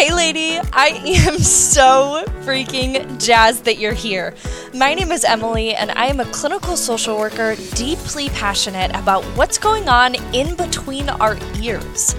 [0.00, 4.32] Hey, lady, I am so freaking jazzed that you're here.
[4.72, 9.58] My name is Emily, and I am a clinical social worker deeply passionate about what's
[9.58, 12.16] going on in between our ears.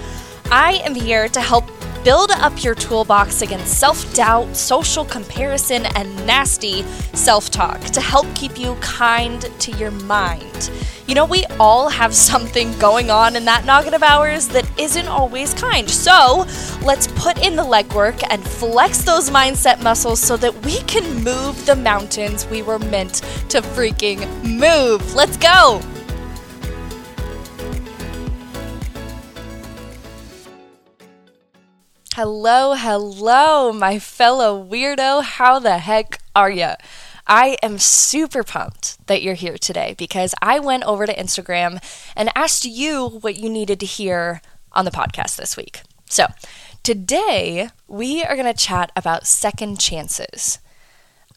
[0.48, 1.64] I am here to help
[2.04, 8.32] build up your toolbox against self doubt, social comparison, and nasty self talk to help
[8.36, 10.70] keep you kind to your mind.
[11.06, 15.08] You know, we all have something going on in that noggin of ours that isn't
[15.08, 15.90] always kind.
[15.90, 16.46] So
[16.84, 21.66] let's put in the legwork and flex those mindset muscles so that we can move
[21.66, 23.14] the mountains we were meant
[23.48, 25.14] to freaking move.
[25.14, 25.80] Let's go!
[32.14, 35.24] Hello, hello, my fellow weirdo.
[35.24, 36.72] How the heck are you?
[37.34, 41.82] I am super pumped that you're here today because I went over to Instagram
[42.14, 45.80] and asked you what you needed to hear on the podcast this week.
[46.10, 46.26] So,
[46.82, 50.58] today we are going to chat about second chances.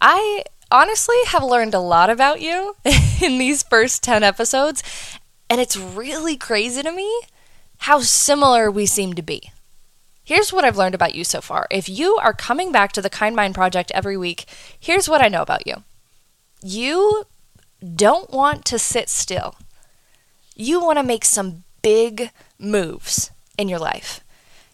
[0.01, 2.75] I honestly have learned a lot about you
[3.23, 4.83] in these first 10 episodes,
[5.49, 7.21] and it's really crazy to me
[7.77, 9.49] how similar we seem to be.
[10.25, 11.67] Here's what I've learned about you so far.
[11.69, 14.45] If you are coming back to the Kind Mind Project every week,
[14.77, 15.83] here's what I know about you
[16.63, 17.27] you
[17.95, 19.55] don't want to sit still.
[20.55, 24.21] You want to make some big moves in your life.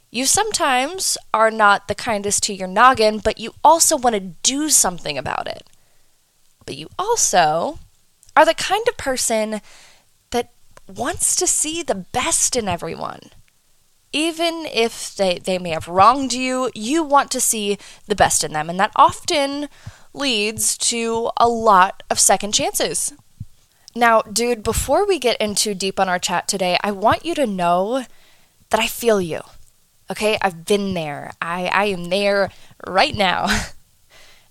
[0.09, 4.69] You sometimes are not the kindest to your noggin, but you also want to do
[4.69, 5.67] something about it.
[6.65, 7.79] But you also
[8.37, 9.59] are the kind of person
[10.29, 10.51] that
[10.87, 13.31] wants to see the best in everyone
[14.13, 18.53] even if they, they may have wronged you, you want to see the best in
[18.53, 18.69] them.
[18.69, 19.69] And that often
[20.13, 23.13] leads to a lot of second chances.
[23.95, 27.47] Now, dude, before we get into deep on our chat today, I want you to
[27.47, 28.05] know
[28.69, 29.41] that I feel you.
[30.09, 30.37] Okay?
[30.41, 31.33] I've been there.
[31.41, 32.51] I, I am there
[32.85, 33.47] right now.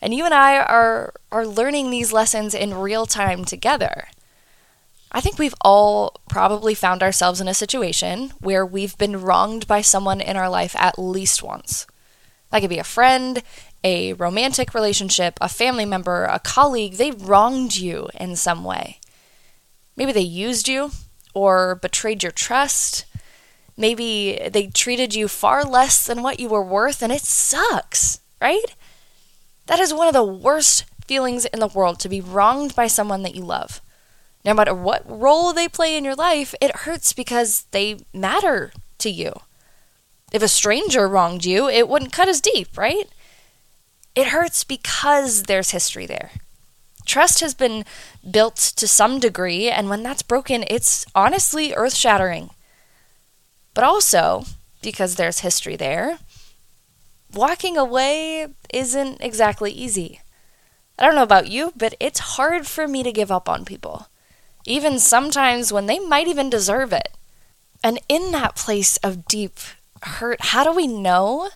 [0.03, 4.09] And you and I are, are learning these lessons in real time together.
[5.13, 9.81] I think we've all probably found ourselves in a situation where we've been wronged by
[9.81, 11.87] someone in our life at least once.
[12.51, 13.43] That could be a friend,
[13.83, 16.95] a romantic relationship, a family member, a colleague.
[16.95, 19.01] They wronged you in some way.
[19.97, 20.93] Maybe they used you
[21.35, 23.05] or betrayed your trust.
[23.77, 28.77] Maybe they treated you far less than what you were worth, and it sucks, right?
[29.67, 33.23] That is one of the worst feelings in the world to be wronged by someone
[33.23, 33.81] that you love
[34.45, 39.11] no matter what role they play in your life, it hurts because they matter to
[39.11, 39.33] you.
[40.33, 43.09] If a stranger wronged you, it wouldn't cut as deep, right?
[44.15, 46.31] It hurts because there's history there.
[47.05, 47.85] Trust has been
[48.29, 52.51] built to some degree, and when that's broken, it's honestly earth shattering.
[53.75, 54.45] But also,
[54.83, 56.19] because there's history there,
[57.33, 60.21] walking away isn't exactly easy.
[60.99, 64.07] I don't know about you, but it's hard for me to give up on people
[64.67, 67.09] even sometimes when they might even deserve it.
[67.83, 69.59] And in that place of deep
[70.03, 71.49] hurt, how do we know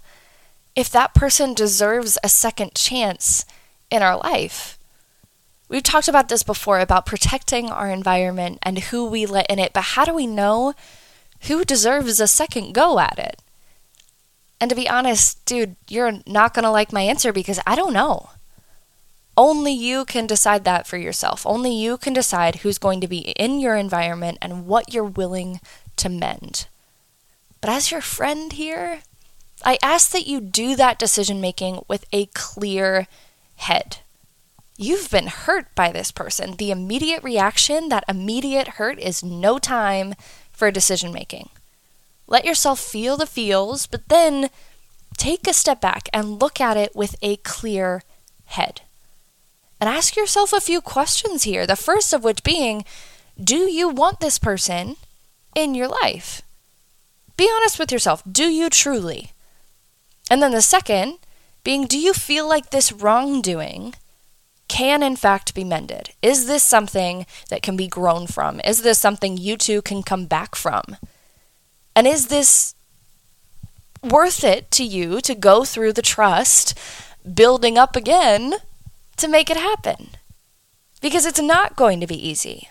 [0.75, 3.44] if that person deserves a second chance
[3.91, 4.78] in our life?
[5.69, 9.72] We've talked about this before about protecting our environment and who we let in it,
[9.72, 10.75] but how do we know
[11.42, 13.41] who deserves a second go at it?
[14.60, 17.92] And to be honest, dude, you're not going to like my answer because I don't
[17.92, 18.31] know.
[19.37, 21.45] Only you can decide that for yourself.
[21.47, 25.61] Only you can decide who's going to be in your environment and what you're willing
[25.97, 26.67] to mend.
[27.61, 29.00] But as your friend here,
[29.65, 33.09] I ask that you do that decision making with a clear
[33.56, 33.99] head.
[34.77, 36.56] You've been hurt by this person.
[36.56, 40.15] The immediate reaction, that immediate hurt, is no time
[40.53, 41.49] for decision making.
[42.27, 44.51] Let yourself feel the feels, but then
[45.16, 48.03] take a step back and look at it with a clear
[48.47, 48.83] head.
[49.81, 51.67] And ask yourself a few questions here.
[51.67, 52.84] The first of which being
[53.43, 54.97] Do you want this person
[55.54, 56.43] in your life?
[57.37, 58.22] Be honest with yourself.
[58.31, 59.33] Do you truly?
[60.31, 61.19] And then the second
[61.65, 63.95] being Do you feel like this wrongdoing
[64.69, 66.10] can in fact be mended?
[66.22, 68.60] Is this something that can be grown from?
[68.65, 70.97] Is this something you two can come back from?
[71.95, 72.75] And is this
[74.03, 76.78] worth it to you to go through the trust
[77.34, 78.54] building up again
[79.16, 80.11] to make it happen.
[81.01, 82.69] Because it's not going to be easy.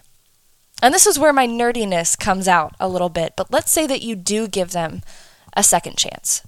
[0.82, 4.02] And this is where my nerdiness comes out a little bit, but let's say that
[4.02, 5.02] you do give them
[5.56, 6.42] a second chance.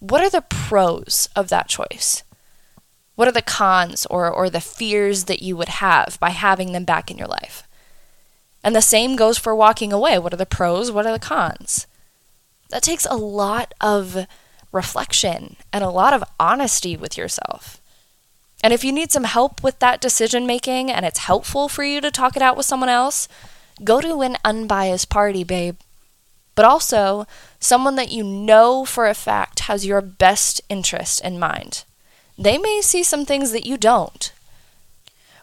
[0.00, 2.24] What are the pros of that choice?
[3.14, 6.84] What are the cons or, or the fears that you would have by having them
[6.84, 7.62] back in your life?
[8.64, 10.18] And the same goes for walking away.
[10.18, 10.90] What are the pros?
[10.90, 11.86] What are the cons?
[12.70, 14.26] That takes a lot of
[14.72, 17.80] reflection and a lot of honesty with yourself.
[18.64, 22.00] And if you need some help with that decision making and it's helpful for you
[22.00, 23.28] to talk it out with someone else,
[23.84, 25.76] go to an unbiased party, babe.
[26.54, 27.26] But also
[27.60, 31.84] someone that you know for a fact has your best interest in mind.
[32.38, 34.32] They may see some things that you don't.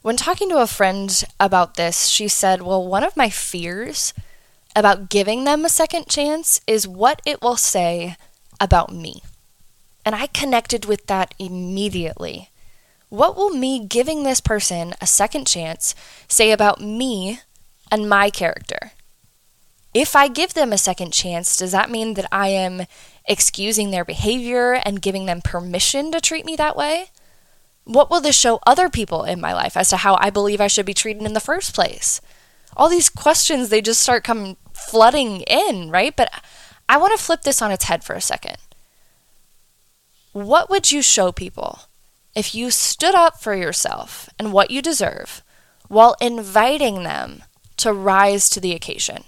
[0.02, 4.16] When talking to a friend about this, she said, Well, one of my fears
[4.76, 8.16] about giving them a second chance is what it will say
[8.60, 9.22] about me.
[10.04, 12.51] And I connected with that immediately.
[13.12, 15.94] What will me giving this person a second chance
[16.30, 17.42] say about me
[17.92, 18.94] and my character?
[19.94, 22.86] If I give them a second chance, does that mean that I am
[23.26, 27.08] excusing their behavior and giving them permission to treat me that way?
[27.84, 30.68] What will this show other people in my life as to how I believe I
[30.68, 32.22] should be treated in the first place?
[32.78, 36.16] All these questions, they just start coming flooding in, right?
[36.16, 36.32] But
[36.88, 38.56] I want to flip this on its head for a second.
[40.32, 41.82] What would you show people
[42.36, 45.44] if you stood up for yourself and what you deserve
[45.88, 47.44] while inviting them
[47.78, 49.24] to rise to the occasion?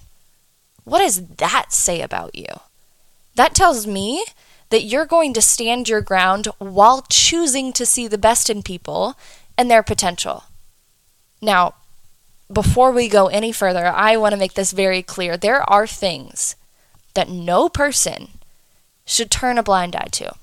[0.83, 2.47] What does that say about you?
[3.35, 4.23] That tells me
[4.69, 9.15] that you're going to stand your ground while choosing to see the best in people
[9.57, 10.45] and their potential.
[11.41, 11.75] Now,
[12.51, 15.37] before we go any further, I want to make this very clear.
[15.37, 16.55] There are things
[17.13, 18.29] that no person
[19.05, 20.33] should turn a blind eye to.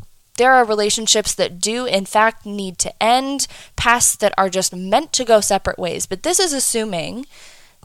[0.40, 3.46] There are relationships that do, in fact, need to end,
[3.76, 6.06] pasts that are just meant to go separate ways.
[6.06, 7.26] But this is assuming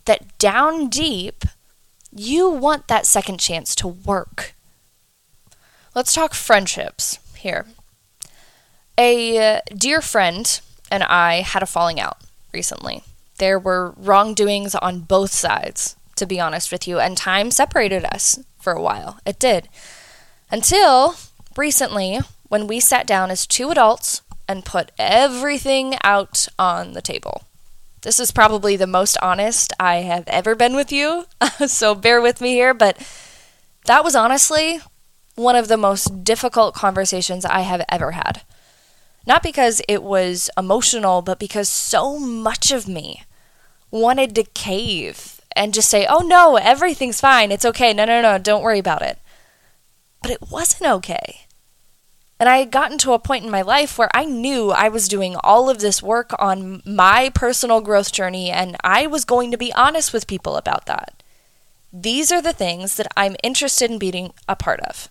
[0.05, 1.43] that down deep,
[2.15, 4.55] you want that second chance to work.
[5.93, 7.65] Let's talk friendships here.
[8.97, 12.19] A uh, dear friend and I had a falling out
[12.53, 13.03] recently.
[13.37, 18.39] There were wrongdoings on both sides, to be honest with you, and time separated us
[18.61, 19.19] for a while.
[19.25, 19.67] It did.
[20.49, 21.15] Until
[21.57, 22.21] recently,
[22.55, 27.43] when we sat down as two adults and put everything out on the table.
[28.03, 31.25] This is probably the most honest I have ever been with you,
[31.67, 32.95] so bear with me here, but
[33.87, 34.79] that was honestly
[35.35, 38.43] one of the most difficult conversations I have ever had.
[39.27, 43.23] Not because it was emotional, but because so much of me
[43.91, 47.51] wanted to cave and just say, oh no, everything's fine.
[47.51, 47.91] It's okay.
[47.91, 49.19] No, no, no, don't worry about it.
[50.21, 51.44] But it wasn't okay.
[52.39, 55.07] And I had gotten to a point in my life where I knew I was
[55.07, 59.57] doing all of this work on my personal growth journey, and I was going to
[59.57, 61.23] be honest with people about that.
[61.93, 65.07] These are the things that I'm interested in being a part of.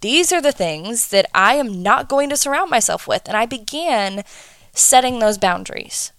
[0.00, 3.22] These are the things that I am not going to surround myself with.
[3.26, 4.24] And I began
[4.72, 6.12] setting those boundaries.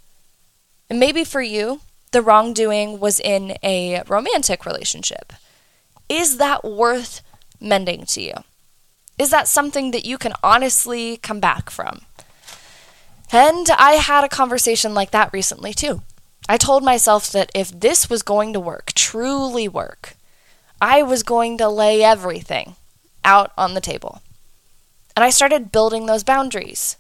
[0.90, 1.82] And maybe for you,
[2.12, 5.34] the wrongdoing was in a romantic relationship.
[6.10, 7.22] Is that worth
[7.60, 8.34] mending to you?
[9.18, 12.02] Is that something that you can honestly come back from?
[13.32, 16.02] And I had a conversation like that recently too.
[16.48, 20.16] I told myself that if this was going to work, truly work,
[20.80, 22.76] I was going to lay everything
[23.26, 24.22] out on the table.
[25.16, 26.96] And I started building those boundaries.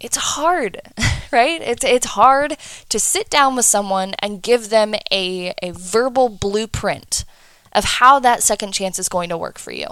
[0.00, 0.80] It's hard,
[1.32, 1.60] right?
[1.60, 2.56] It's it's hard
[2.88, 7.24] to sit down with someone and give them a, a verbal blueprint
[7.72, 9.88] of how that second chance is going to work for you.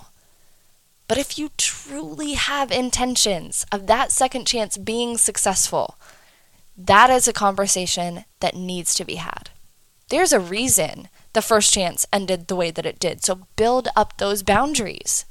[1.06, 5.99] But if you truly have intentions of that second chance being successful,
[6.76, 9.50] that is a conversation that needs to be had.
[10.08, 13.25] There's a reason the first chance ended the way that it did.
[13.25, 15.25] So build up those boundaries.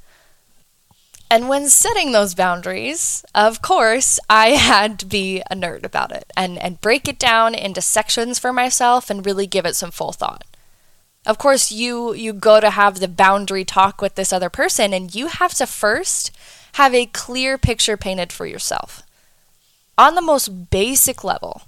[1.30, 6.32] And when setting those boundaries, of course, I had to be a nerd about it
[6.36, 10.12] and, and break it down into sections for myself and really give it some full
[10.12, 10.44] thought.
[11.26, 15.14] Of course, you you go to have the boundary talk with this other person and
[15.14, 16.30] you have to first
[16.74, 19.02] have a clear picture painted for yourself.
[19.96, 21.62] On the most basic level,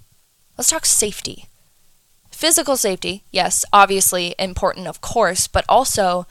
[0.58, 1.46] let's talk safety.
[2.30, 6.26] Physical safety, yes, obviously important, of course, but also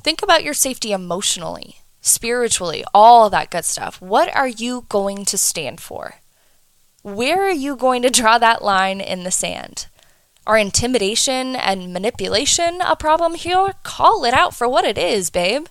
[0.00, 4.00] think about your safety emotionally, spiritually, all that good stuff.
[4.00, 6.16] What are you going to stand for?
[7.02, 9.86] Where are you going to draw that line in the sand?
[10.50, 13.72] Are intimidation and manipulation a problem here?
[13.84, 15.66] Call it out for what it is, babe.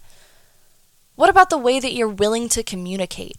[1.16, 3.36] What about the way that you're willing to communicate?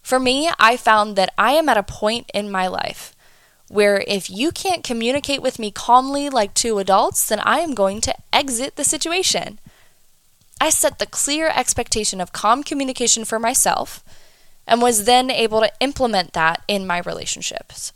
[0.00, 3.16] For me, I found that I am at a point in my life
[3.66, 8.00] where if you can't communicate with me calmly like two adults, then I am going
[8.02, 9.58] to exit the situation.
[10.60, 14.04] I set the clear expectation of calm communication for myself
[14.68, 17.92] and was then able to implement that in my relationships.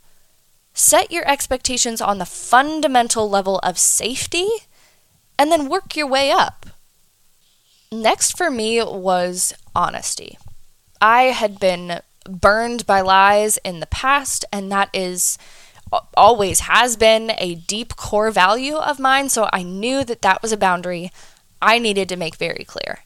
[0.75, 4.49] Set your expectations on the fundamental level of safety
[5.39, 6.67] and then work your way up.
[7.91, 10.39] Next for me was honesty.
[11.01, 15.37] I had been burned by lies in the past, and that is
[16.17, 19.29] always has been a deep core value of mine.
[19.29, 21.11] So I knew that that was a boundary
[21.61, 23.01] I needed to make very clear.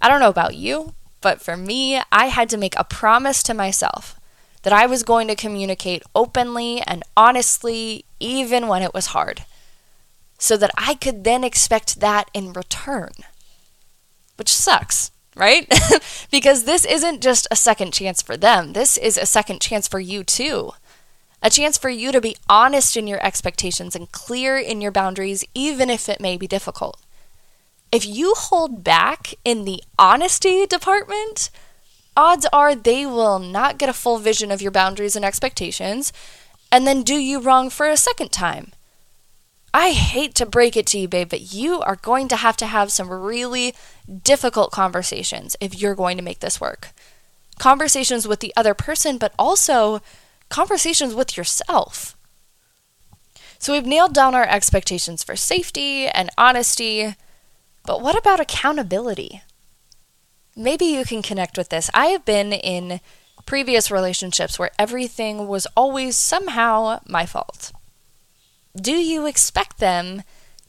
[0.00, 3.54] I don't know about you, but for me, I had to make a promise to
[3.54, 4.18] myself
[4.66, 9.44] that I was going to communicate openly and honestly, even when it was hard,
[10.38, 13.12] so that I could then expect that in return
[14.36, 15.72] which sucks, right?
[16.32, 20.00] because this isn't just a second chance for them, this is a second chance for
[20.00, 20.72] you too.
[21.42, 25.44] A chance for you to be honest in your expectations and clear in your boundaries,
[25.54, 27.00] even if it may be difficult.
[27.92, 31.50] If you hold back in the honesty department,
[32.16, 36.12] odds are they will not get a full vision of your boundaries and expectations
[36.72, 38.72] and then do you wrong for a second time.
[39.72, 42.66] I hate to break it to you, babe, but you are going to have to
[42.66, 43.74] have some really
[44.22, 46.88] difficult conversations if you're going to make this work.
[47.58, 50.00] Conversations with the other person, but also
[50.48, 52.16] conversations with yourself.
[53.58, 57.14] So we've nailed down our expectations for safety and honesty,
[57.84, 59.42] but what about accountability?
[60.56, 61.90] Maybe you can connect with this.
[61.92, 63.00] I have been in
[63.44, 67.72] previous relationships where everything was always somehow my fault
[68.80, 70.22] do you expect them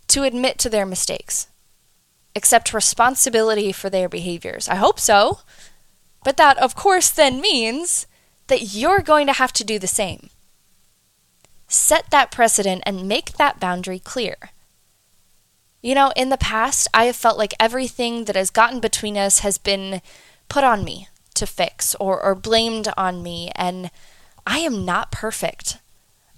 [0.08, 1.48] to admit to their mistakes?
[2.36, 4.70] Accept responsibility for their behaviors?
[4.70, 5.39] I hope so.
[6.24, 8.08] But that, of course, then means
[8.48, 10.29] that you're going to have to do the same.
[11.67, 14.38] Set that precedent and make that boundary clear.
[15.88, 19.39] You know, in the past, I have felt like everything that has gotten between us
[19.39, 20.01] has been
[20.50, 23.89] put on me to fix or, or blamed on me, and
[24.46, 25.77] I am not perfect.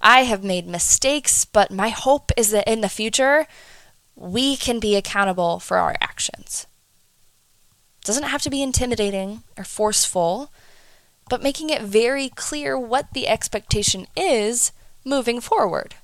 [0.00, 3.48] I have made mistakes, but my hope is that in the future,
[4.14, 6.68] we can be accountable for our actions.
[8.02, 10.52] It doesn't have to be intimidating or forceful,
[11.28, 14.70] but making it very clear what the expectation is
[15.04, 15.96] moving forward.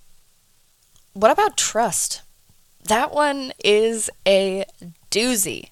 [1.12, 2.22] What about trust?
[2.88, 4.64] That one is a
[5.10, 5.70] doozy.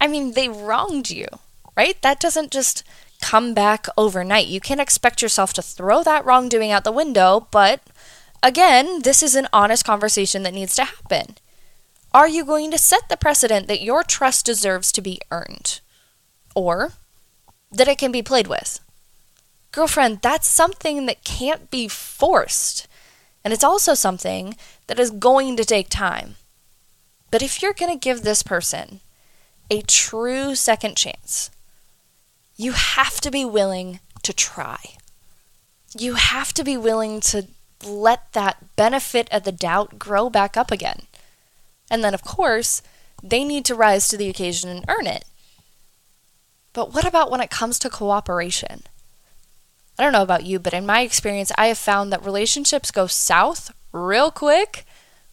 [0.00, 1.26] I mean, they wronged you,
[1.76, 2.00] right?
[2.02, 2.82] That doesn't just
[3.20, 4.46] come back overnight.
[4.46, 7.82] You can't expect yourself to throw that wrongdoing out the window, but
[8.42, 11.36] again, this is an honest conversation that needs to happen.
[12.12, 15.80] Are you going to set the precedent that your trust deserves to be earned?
[16.54, 16.92] Or
[17.70, 18.80] that it can be played with?
[19.70, 22.88] Girlfriend, that's something that can't be forced.
[23.44, 24.56] And it's also something
[24.90, 26.34] that is going to take time.
[27.30, 28.98] But if you're going to give this person
[29.70, 31.48] a true second chance,
[32.56, 34.96] you have to be willing to try.
[35.96, 37.46] You have to be willing to
[37.86, 41.02] let that benefit of the doubt grow back up again.
[41.88, 42.82] And then, of course,
[43.22, 45.24] they need to rise to the occasion and earn it.
[46.72, 48.82] But what about when it comes to cooperation?
[49.96, 53.06] I don't know about you, but in my experience, I have found that relationships go
[53.06, 54.84] south real quick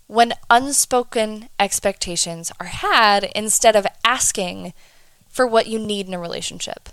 [0.08, 4.74] when unspoken expectations are had instead of asking
[5.28, 6.90] for what you need in a relationship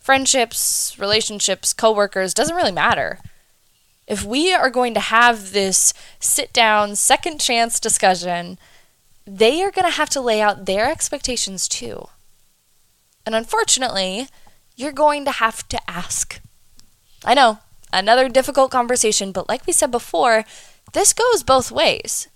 [0.00, 3.18] friendships, relationships, coworkers, doesn't really matter.
[4.06, 8.58] If we are going to have this sit down, second chance discussion,
[9.26, 12.08] they are going to have to lay out their expectations too.
[13.24, 14.26] And unfortunately,
[14.74, 16.40] you're going to have to ask.
[17.24, 17.58] I know,
[17.92, 20.44] another difficult conversation, but like we said before,
[20.92, 22.28] this goes both ways.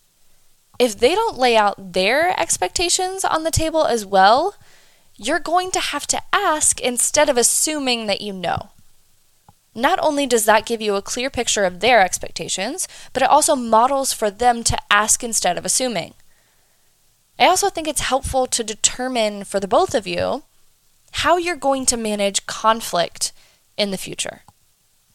[0.78, 4.56] If they don't lay out their expectations on the table as well,
[5.16, 8.70] you're going to have to ask instead of assuming that you know.
[9.74, 13.56] Not only does that give you a clear picture of their expectations, but it also
[13.56, 16.14] models for them to ask instead of assuming.
[17.38, 20.44] I also think it's helpful to determine for the both of you
[21.18, 23.32] how you're going to manage conflict
[23.76, 24.42] in the future.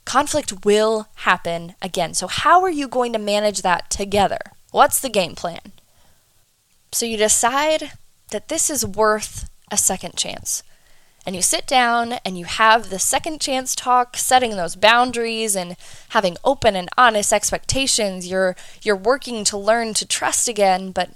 [0.09, 2.15] Conflict will happen again.
[2.15, 4.39] So, how are you going to manage that together?
[4.71, 5.71] What's the game plan?
[6.91, 7.91] So, you decide
[8.31, 10.63] that this is worth a second chance.
[11.27, 15.75] And you sit down and you have the second chance talk, setting those boundaries and
[16.09, 18.25] having open and honest expectations.
[18.25, 21.11] You're you're working to learn to trust again, but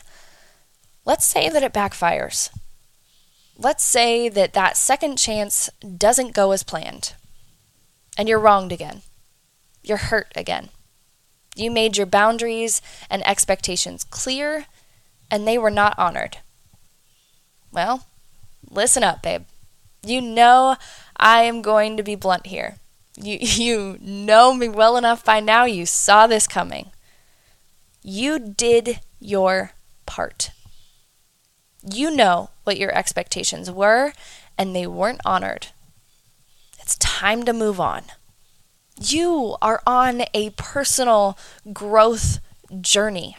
[1.04, 2.52] let's say that it backfires.
[3.58, 7.16] Let's say that that second chance doesn't go as planned.
[8.18, 9.02] And you're wronged again.
[9.84, 10.70] You're hurt again.
[11.56, 14.66] You made your boundaries and expectations clear,
[15.30, 16.38] and they were not honored.
[17.72, 18.06] Well,
[18.70, 19.44] listen up, babe.
[20.06, 20.76] You know
[21.18, 22.76] I am going to be blunt here.
[23.18, 25.66] You you know me well enough by now.
[25.66, 26.92] You saw this coming.
[28.02, 29.72] You did your
[30.06, 30.52] part.
[31.90, 34.14] You know what your expectations were,
[34.58, 35.68] and they weren't honored.
[36.94, 38.04] It's time to move on.
[39.02, 41.36] You are on a personal
[41.74, 42.38] growth
[42.82, 43.36] journey.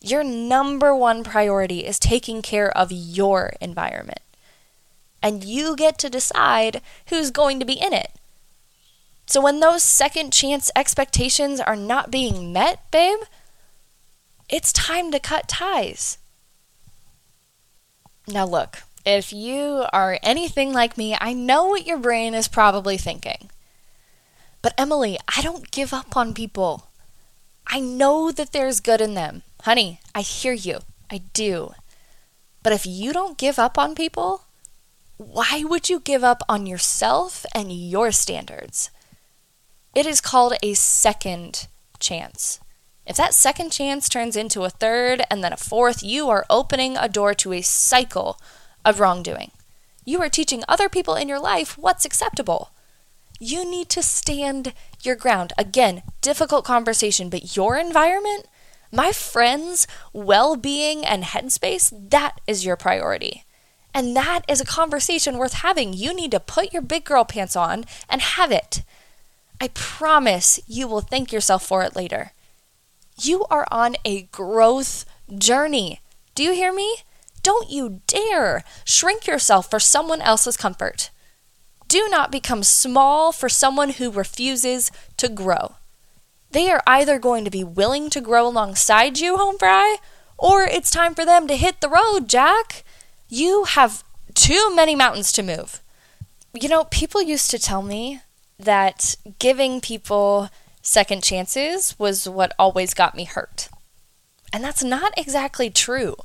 [0.00, 4.20] Your number one priority is taking care of your environment.
[5.22, 8.12] And you get to decide who's going to be in it.
[9.26, 13.18] So when those second chance expectations are not being met, babe,
[14.48, 16.16] it's time to cut ties.
[18.26, 22.96] Now, look, if you are anything like me, I know what your brain is probably
[22.96, 23.50] thinking.
[24.62, 26.88] But Emily, I don't give up on people.
[27.66, 29.42] I know that there's good in them.
[29.62, 30.80] Honey, I hear you.
[31.10, 31.72] I do.
[32.62, 34.42] But if you don't give up on people,
[35.16, 38.90] why would you give up on yourself and your standards?
[39.94, 41.66] It is called a second
[41.98, 42.60] chance.
[43.06, 46.96] If that second chance turns into a third and then a fourth, you are opening
[46.96, 48.38] a door to a cycle
[48.84, 49.50] of wrongdoing.
[50.04, 52.70] You are teaching other people in your life what's acceptable.
[53.38, 55.52] You need to stand your ground.
[55.56, 58.46] Again, difficult conversation, but your environment,
[58.90, 63.44] my friends' well being and headspace, that is your priority.
[63.94, 65.92] And that is a conversation worth having.
[65.92, 68.82] You need to put your big girl pants on and have it.
[69.60, 72.32] I promise you will thank yourself for it later.
[73.20, 75.04] You are on a growth
[75.36, 76.00] journey.
[76.34, 76.98] Do you hear me?
[77.42, 81.10] Don't you dare shrink yourself for someone else's comfort.
[81.88, 85.76] Do not become small for someone who refuses to grow.
[86.50, 89.96] They are either going to be willing to grow alongside you, home fry,
[90.36, 92.84] or it's time for them to hit the road, Jack.
[93.28, 94.04] You have
[94.34, 95.82] too many mountains to move.
[96.54, 98.20] You know, people used to tell me
[98.58, 100.48] that giving people
[100.80, 103.68] second chances was what always got me hurt.
[104.52, 106.16] And that's not exactly true.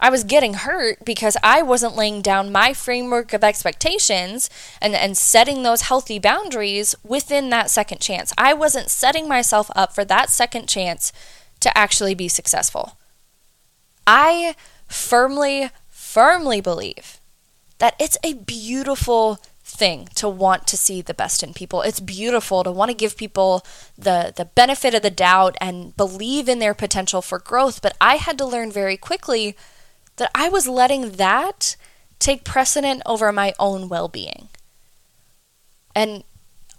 [0.00, 4.48] I was getting hurt because I wasn't laying down my framework of expectations
[4.80, 8.32] and, and setting those healthy boundaries within that second chance.
[8.38, 11.12] I wasn't setting myself up for that second chance
[11.60, 12.96] to actually be successful.
[14.06, 14.56] I
[14.88, 17.20] firmly, firmly believe
[17.78, 21.82] that it's a beautiful thing to want to see the best in people.
[21.82, 23.64] It's beautiful to want to give people
[23.96, 28.16] the the benefit of the doubt and believe in their potential for growth, but I
[28.16, 29.56] had to learn very quickly
[30.20, 31.76] that I was letting that
[32.18, 34.48] take precedent over my own well-being.
[35.94, 36.22] And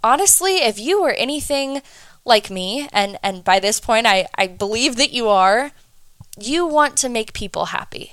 [0.02, 1.82] honestly, if you were anything
[2.24, 5.72] like me, and, and by this point I, I believe that you are,
[6.38, 8.12] you want to make people happy.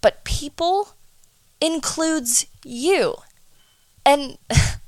[0.00, 0.94] But people
[1.60, 3.16] includes you.
[4.06, 4.38] And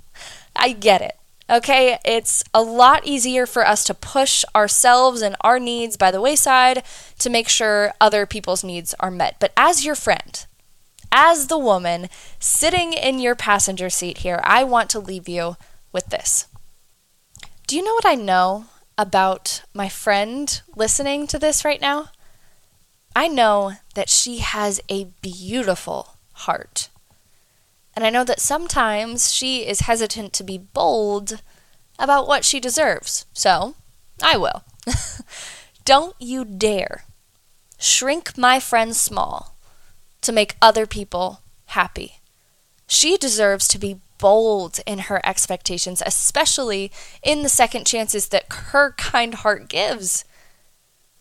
[0.57, 1.17] I get it.
[1.53, 6.21] Okay, it's a lot easier for us to push ourselves and our needs by the
[6.21, 6.83] wayside
[7.19, 9.37] to make sure other people's needs are met.
[9.39, 10.47] But as your friend,
[11.13, 15.57] as the woman sitting in your passenger seat here, I want to leave you
[15.93, 16.47] with this.
[17.67, 18.65] Do you know what I know
[18.97, 22.09] about my friend listening to this right now?
[23.15, 26.89] I know that she has a beautiful heart.
[27.95, 31.43] And I know that sometimes she is hesitant to be bold
[31.99, 33.27] about what she deserves.
[33.33, 33.75] So,
[34.23, 34.65] I will.
[35.85, 37.05] Don't you dare
[37.79, 39.57] shrink my friend small
[40.21, 42.21] to make other people happy.
[42.87, 48.93] She deserves to be bold in her expectations, especially in the second chances that her
[48.93, 50.25] kind heart gives.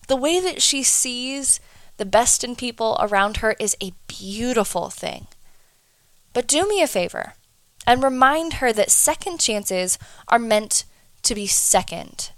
[0.08, 1.60] The way that she sees
[1.98, 5.28] the best in people around her is a beautiful thing.
[6.34, 7.34] But do me a favor
[7.86, 10.86] and remind her that second chances are meant
[11.24, 12.32] to be second,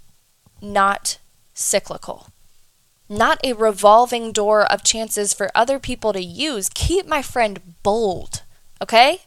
[0.60, 1.18] not
[1.54, 2.28] cyclical.
[3.08, 6.70] Not a revolving door of chances for other people to use.
[6.70, 8.42] Keep my friend bold,
[8.82, 9.20] okay?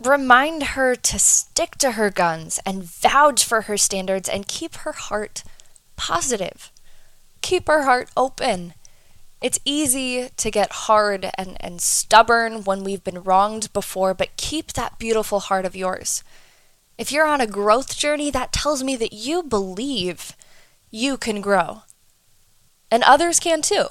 [0.00, 4.92] Remind her to stick to her guns and vouch for her standards and keep her
[4.92, 5.44] heart
[5.96, 6.72] positive.
[7.40, 8.74] Keep her heart open
[9.42, 14.72] it's easy to get hard and, and stubborn when we've been wronged before, but keep
[14.72, 16.22] that beautiful heart of yours.
[16.96, 20.36] If you're on a growth journey, that tells me that you believe
[20.90, 21.82] you can grow.
[22.90, 23.86] And others can too,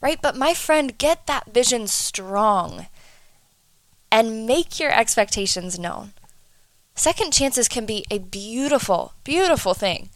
[0.00, 0.20] right?
[0.20, 2.86] But my friend, get that vision strong
[4.10, 6.12] and make your expectations known.
[6.94, 10.10] Second chances can be a beautiful, beautiful thing.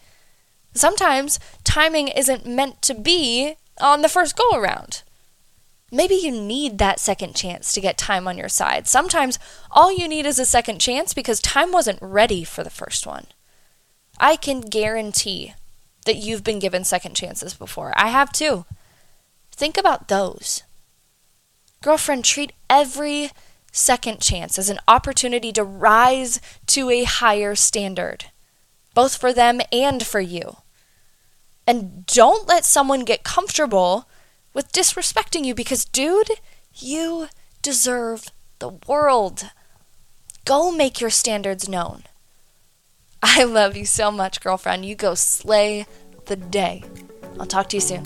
[0.74, 5.02] Sometimes timing isn't meant to be on the first go around.
[5.92, 8.88] Maybe you need that second chance to get time on your side.
[8.88, 9.38] Sometimes
[9.70, 13.26] all you need is a second chance because time wasn't ready for the first one.
[14.18, 15.54] I can guarantee
[16.04, 17.92] that you've been given second chances before.
[17.96, 18.64] I have too.
[19.52, 20.62] Think about those.
[21.82, 23.30] Girlfriend, treat every
[23.70, 28.26] second chance as an opportunity to rise to a higher standard,
[28.94, 30.56] both for them and for you.
[31.66, 34.08] And don't let someone get comfortable
[34.54, 36.30] with disrespecting you because, dude,
[36.74, 37.28] you
[37.60, 39.50] deserve the world.
[40.44, 42.04] Go make your standards known.
[43.22, 44.84] I love you so much, girlfriend.
[44.86, 45.86] You go slay
[46.26, 46.84] the day.
[47.40, 48.04] I'll talk to you soon.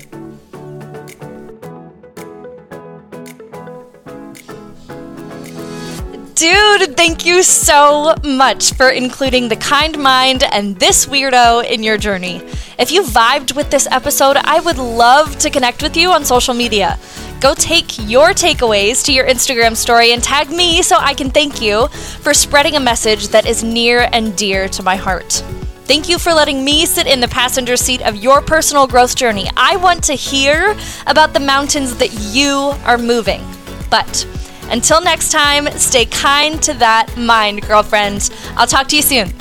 [6.35, 11.99] Dude, thank you so much for including the kind mind and this weirdo in your
[11.99, 12.41] journey.
[12.81, 16.55] If you vibed with this episode, I would love to connect with you on social
[16.55, 16.99] media.
[17.39, 21.61] Go take your takeaways to your Instagram story and tag me so I can thank
[21.61, 21.89] you
[22.23, 25.45] for spreading a message that is near and dear to my heart.
[25.85, 29.51] Thank you for letting me sit in the passenger seat of your personal growth journey.
[29.59, 30.75] I want to hear
[31.07, 33.45] about the mountains that you are moving.
[33.91, 34.27] But
[34.71, 38.31] until next time, stay kind to that mind, girlfriends.
[38.57, 39.35] I'll talk to you soon.